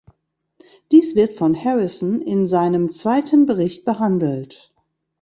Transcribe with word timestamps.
Dies 0.91 1.13
wird 1.13 1.35
von 1.35 1.53
Harrison 1.55 2.23
in 2.23 2.47
seinem 2.47 2.89
zweiten 2.91 3.45
Bericht 3.45 3.85
behandelt. 3.85 4.73